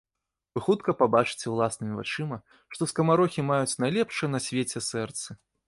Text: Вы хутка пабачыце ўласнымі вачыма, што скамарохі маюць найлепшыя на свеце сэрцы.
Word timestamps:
Вы 0.57 0.61
хутка 0.67 0.93
пабачыце 1.01 1.45
ўласнымі 1.55 1.93
вачыма, 1.99 2.39
што 2.77 2.89
скамарохі 2.95 3.47
маюць 3.53 3.79
найлепшыя 3.85 4.33
на 4.35 4.39
свеце 4.51 4.77
сэрцы. 4.91 5.29